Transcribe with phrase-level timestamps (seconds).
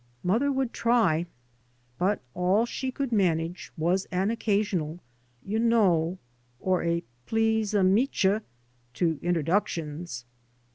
[0.23, 1.27] Mother would try,
[1.99, 4.99] but all she could manage was an occasional"
[5.45, 6.17] You know"
[6.59, 8.41] or a" plees ameecha"
[8.95, 10.25] to introductions.